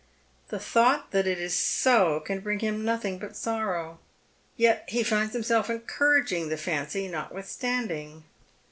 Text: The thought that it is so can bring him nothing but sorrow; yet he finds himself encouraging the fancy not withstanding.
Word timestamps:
The 0.49 0.57
thought 0.59 1.11
that 1.11 1.27
it 1.27 1.37
is 1.37 1.53
so 1.55 2.21
can 2.21 2.39
bring 2.39 2.57
him 2.57 2.83
nothing 2.83 3.19
but 3.19 3.35
sorrow; 3.37 3.99
yet 4.57 4.83
he 4.87 5.03
finds 5.03 5.33
himself 5.33 5.69
encouraging 5.69 6.49
the 6.49 6.57
fancy 6.57 7.07
not 7.07 7.31
withstanding. 7.31 8.23